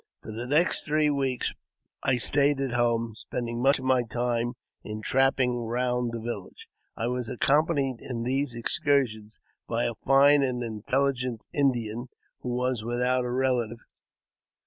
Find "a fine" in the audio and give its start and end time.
9.83-10.41